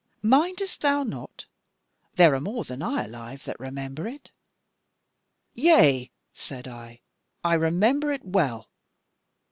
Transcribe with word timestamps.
Mindest 0.23 0.81
thou 0.81 1.03
not? 1.03 1.45
There 2.15 2.33
are 2.33 2.39
more 2.39 2.63
than 2.63 2.81
I 2.81 3.03
alive 3.05 3.43
that 3.43 3.59
remember 3.59 4.07
it.' 4.07 4.31
"'Yea,' 5.53 6.09
said 6.33 6.67
I, 6.67 7.01
'I 7.43 7.53
remember 7.53 8.11
it 8.11 8.25
well.' 8.25 8.67